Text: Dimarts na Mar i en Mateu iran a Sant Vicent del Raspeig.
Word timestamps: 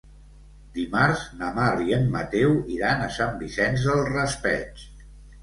Dimarts 0.77 1.25
na 1.41 1.49
Mar 1.57 1.67
i 1.89 1.93
en 1.97 2.07
Mateu 2.15 2.57
iran 2.77 3.05
a 3.05 3.11
Sant 3.19 3.37
Vicent 3.45 3.79
del 3.85 4.03
Raspeig. 4.11 4.85